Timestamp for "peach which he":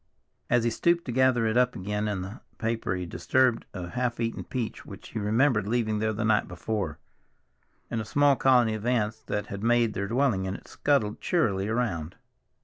4.43-5.19